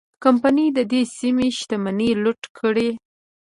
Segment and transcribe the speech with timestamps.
[0.23, 2.89] کمپنۍ د دې سیمې شتمنۍ لوټ کړې.